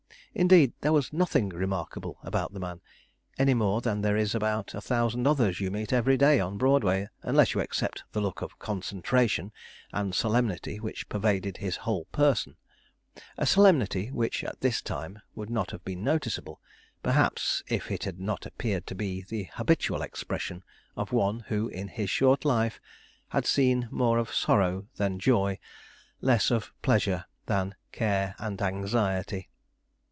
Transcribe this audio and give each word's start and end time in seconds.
Indeed, 0.33 0.71
there 0.79 0.93
was 0.93 1.11
nothing 1.11 1.49
remarkable 1.49 2.17
about 2.23 2.53
the 2.53 2.59
man, 2.61 2.79
any 3.37 3.53
more 3.53 3.81
than 3.81 3.99
there 3.99 4.15
is 4.15 4.33
about 4.33 4.73
a 4.73 4.79
thousand 4.79 5.27
others 5.27 5.59
you 5.59 5.69
meet 5.69 5.91
every 5.91 6.15
day 6.15 6.39
on 6.39 6.57
Broadway, 6.57 7.09
unless 7.21 7.53
you 7.53 7.59
except 7.59 8.05
the 8.13 8.21
look 8.21 8.41
of 8.41 8.57
concentration 8.57 9.51
and 9.91 10.15
solemnity 10.15 10.79
which 10.79 11.09
pervaded 11.09 11.57
his 11.57 11.75
whole 11.83 12.05
person; 12.13 12.55
a 13.37 13.45
solemnity 13.45 14.09
which 14.09 14.41
at 14.45 14.61
this 14.61 14.81
time 14.81 15.19
would 15.35 15.49
not 15.49 15.71
have 15.71 15.83
been 15.83 16.01
noticeable, 16.01 16.61
perhaps, 17.03 17.61
if 17.67 17.91
it 17.91 18.05
had 18.05 18.17
not 18.17 18.45
appeared 18.45 18.87
to 18.87 18.95
be 18.95 19.23
the 19.27 19.49
habitual 19.55 20.01
expression 20.01 20.63
of 20.95 21.11
one 21.11 21.41
who 21.49 21.67
in 21.67 21.89
his 21.89 22.09
short 22.09 22.45
life 22.45 22.79
had 23.27 23.45
seen 23.45 23.89
more 23.91 24.17
of 24.17 24.33
sorrow 24.33 24.87
than 24.95 25.19
joy, 25.19 25.59
less 26.21 26.49
of 26.51 26.71
pleasure 26.81 27.25
than 27.47 27.75
care 27.91 28.33
and 28.39 28.61
anxiety. 28.61 29.49